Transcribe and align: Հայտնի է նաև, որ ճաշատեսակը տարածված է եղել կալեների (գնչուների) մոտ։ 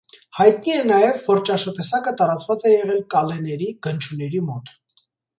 Հայտնի 0.37 0.71
է 0.75 0.77
նաև, 0.91 1.17
որ 1.25 1.41
ճաշատեսակը 1.49 2.13
տարածված 2.21 2.65
է 2.69 2.71
եղել 2.71 3.03
կալեների 3.15 3.67
(գնչուների) 3.89 4.41
մոտ։ 4.49 4.73